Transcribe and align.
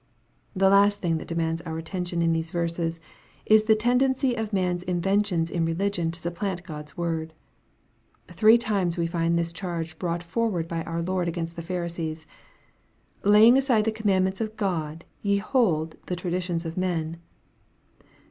The 0.55 0.67
last 0.71 0.99
thing 0.99 1.19
that 1.19 1.27
demands 1.27 1.61
our 1.61 1.77
attention 1.77 2.23
in 2.23 2.33
these 2.33 2.49
verses, 2.49 2.99
is 3.45 3.65
the 3.65 3.75
tendency 3.75 4.33
of 4.33 4.51
man's 4.51 4.81
inventions 4.81 5.51
in 5.51 5.63
religion 5.63 6.09
to 6.09 6.19
supplant 6.19 6.63
God's 6.63 6.97
word. 6.97 7.33
Three 8.27 8.57
times 8.57 8.97
we 8.97 9.05
find 9.05 9.37
this 9.37 9.53
charge 9.53 9.99
brought 9.99 10.23
forward 10.23 10.67
by 10.67 10.81
our 10.85 11.03
Lord 11.03 11.27
against 11.27 11.55
the 11.55 11.61
Pharisees." 11.61 12.25
Laying 13.23 13.59
aside 13.59 13.85
the 13.85 13.91
commandments 13.91 14.41
of 14.41 14.57
God, 14.57 15.05
ye 15.21 15.37
hold 15.37 15.97
the 16.07 16.15
traditions 16.15 16.65
of 16.65 16.77
men." 16.77 17.17